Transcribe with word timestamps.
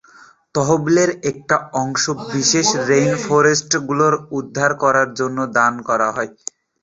তহবিলের 0.55 1.09
একটা 1.31 1.55
অংশ 1.81 2.03
বিশ্বের 2.25 2.65
রেইনফরেস্টগুলো 2.89 4.05
উদ্ধার 4.31 4.71
করার 4.83 5.09
জন্য 5.19 5.37
দান 5.57 5.73
করা 5.89 6.07
হয়। 6.15 6.31